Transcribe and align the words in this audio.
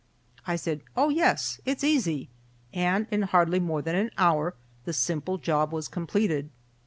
I 0.47 0.55
said, 0.55 0.81
"Oh, 0.97 1.09
yes! 1.09 1.61
It's 1.63 1.83
easy," 1.83 2.27
and 2.73 3.05
in 3.11 3.21
hardly 3.21 3.59
more 3.59 3.83
than 3.83 3.93
an 3.95 4.09
hour 4.17 4.55
the 4.83 4.93
simple 4.93 5.37
job 5.37 5.71
was 5.71 5.87
completed. 5.87 6.49